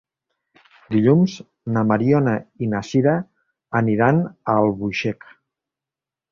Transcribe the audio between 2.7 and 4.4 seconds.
na Sira aniran